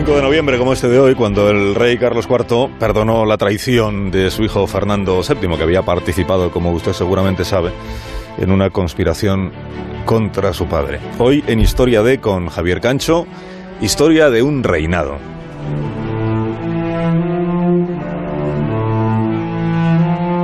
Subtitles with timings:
[0.00, 4.10] 5 de noviembre, como este de hoy, cuando el rey Carlos IV perdonó la traición
[4.10, 7.70] de su hijo Fernando VII, que había participado, como usted seguramente sabe,
[8.38, 9.52] en una conspiración
[10.06, 11.00] contra su padre.
[11.18, 13.26] Hoy en Historia de con Javier Cancho,
[13.82, 15.18] historia de un reinado.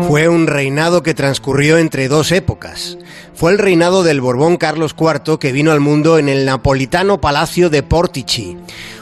[0.09, 2.97] Fue un reinado que transcurrió entre dos épocas.
[3.35, 7.71] Fue el reinado del Borbón Carlos IV que vino al mundo en el napolitano Palacio
[7.71, 8.57] de Portici.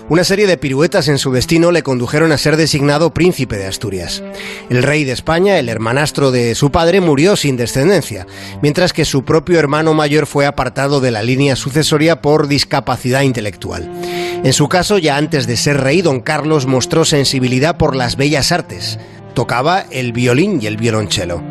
[0.09, 4.23] Una serie de piruetas en su destino le condujeron a ser designado príncipe de Asturias.
[4.71, 8.27] El rey de España, el hermanastro de su padre, murió sin descendencia,
[8.63, 13.91] mientras que su propio hermano mayor fue apartado de la línea sucesoria por discapacidad intelectual.
[14.43, 18.53] En su caso, ya antes de ser rey, don Carlos mostró sensibilidad por las bellas
[18.53, 18.99] artes
[19.35, 21.43] tocaba el violín y el violonchelo.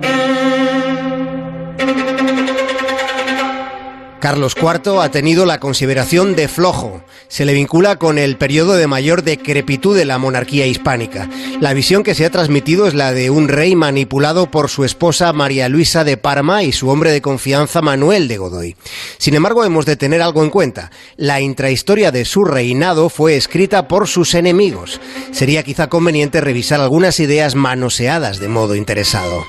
[4.23, 7.03] Carlos IV ha tenido la consideración de flojo.
[7.27, 11.29] Se le vincula con el periodo de mayor decrepitud de la monarquía hispánica.
[11.59, 15.33] La visión que se ha transmitido es la de un rey manipulado por su esposa
[15.33, 18.77] María Luisa de Parma y su hombre de confianza Manuel de Godoy.
[19.17, 20.89] Sin embargo, hemos de tener algo en cuenta.
[21.17, 25.01] La intrahistoria de su reinado fue escrita por sus enemigos.
[25.33, 29.43] Sería quizá conveniente revisar algunas ideas manoseadas de modo interesado.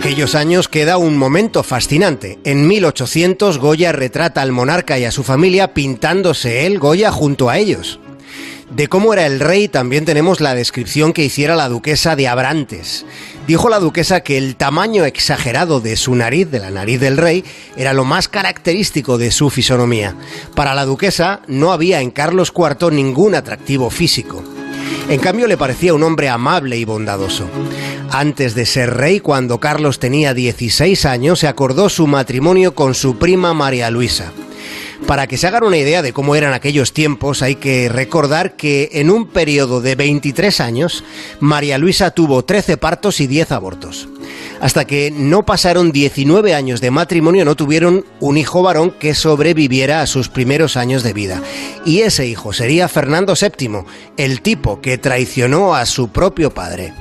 [0.00, 2.38] Aquellos años queda un momento fascinante.
[2.44, 7.58] En 1800 Goya retrata al monarca y a su familia pintándose él, Goya, junto a
[7.58, 8.00] ellos.
[8.74, 13.04] De cómo era el rey también tenemos la descripción que hiciera la duquesa de Abrantes.
[13.46, 17.44] Dijo la duquesa que el tamaño exagerado de su nariz, de la nariz del rey,
[17.76, 20.14] era lo más característico de su fisonomía.
[20.54, 24.42] Para la duquesa no había en Carlos IV ningún atractivo físico.
[25.10, 27.50] En cambio le parecía un hombre amable y bondadoso.
[28.12, 33.18] Antes de ser rey, cuando Carlos tenía 16 años, se acordó su matrimonio con su
[33.18, 34.32] prima María Luisa.
[35.06, 38.90] Para que se hagan una idea de cómo eran aquellos tiempos, hay que recordar que
[38.94, 41.04] en un periodo de 23 años,
[41.38, 44.08] María Luisa tuvo 13 partos y 10 abortos.
[44.60, 50.02] Hasta que no pasaron 19 años de matrimonio no tuvieron un hijo varón que sobreviviera
[50.02, 51.42] a sus primeros años de vida.
[51.84, 53.84] Y ese hijo sería Fernando VII,
[54.16, 56.92] el tipo que traicionó a su propio padre.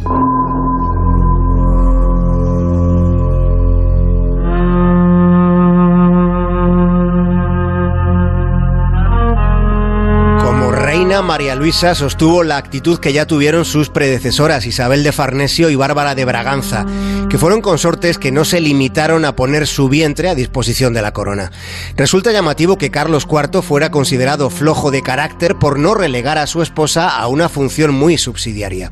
[11.22, 16.16] María Luisa sostuvo la actitud que ya tuvieron sus predecesoras Isabel de Farnesio y Bárbara
[16.16, 16.86] de Braganza,
[17.30, 21.12] que fueron consortes que no se limitaron a poner su vientre a disposición de la
[21.12, 21.52] corona.
[21.98, 26.62] Resulta llamativo que Carlos IV fuera considerado flojo de carácter por no relegar a su
[26.62, 28.92] esposa a una función muy subsidiaria.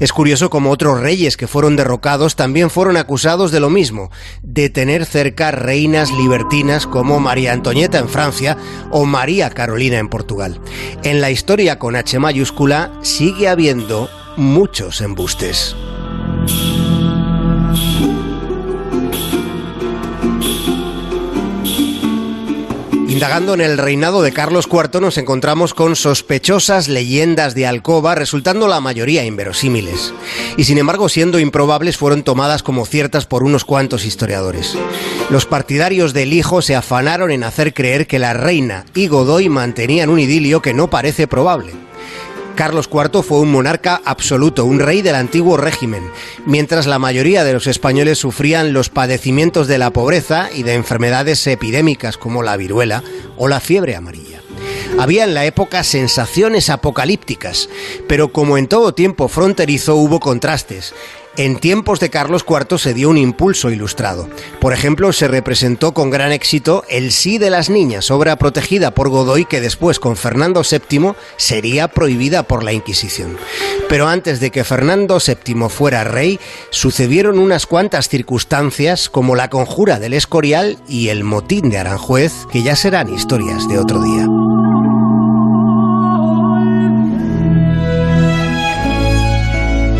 [0.00, 4.10] Es curioso como otros reyes que fueron derrocados también fueron acusados de lo mismo,
[4.42, 8.56] de tener cerca reinas libertinas como María Antonieta en Francia
[8.90, 10.60] o María Carolina en Portugal.
[11.04, 15.76] En la historia historia con H mayúscula sigue habiendo muchos embustes.
[23.20, 28.66] Indagando en el reinado de Carlos IV nos encontramos con sospechosas leyendas de alcoba, resultando
[28.66, 30.14] la mayoría inverosímiles.
[30.56, 34.74] Y sin embargo, siendo improbables, fueron tomadas como ciertas por unos cuantos historiadores.
[35.28, 40.08] Los partidarios del hijo se afanaron en hacer creer que la reina y Godoy mantenían
[40.08, 41.89] un idilio que no parece probable.
[42.60, 46.10] Carlos IV fue un monarca absoluto, un rey del antiguo régimen,
[46.44, 51.46] mientras la mayoría de los españoles sufrían los padecimientos de la pobreza y de enfermedades
[51.46, 53.02] epidémicas como la viruela
[53.38, 54.42] o la fiebre amarilla.
[54.98, 57.70] Había en la época sensaciones apocalípticas,
[58.06, 60.92] pero como en todo tiempo fronterizo hubo contrastes.
[61.40, 64.28] En tiempos de Carlos IV se dio un impulso ilustrado.
[64.60, 69.08] Por ejemplo, se representó con gran éxito El sí de las niñas, obra protegida por
[69.08, 73.38] Godoy que después con Fernando VII sería prohibida por la Inquisición.
[73.88, 79.98] Pero antes de que Fernando VII fuera rey, sucedieron unas cuantas circunstancias como la conjura
[79.98, 84.26] del Escorial y el motín de Aranjuez, que ya serán historias de otro día.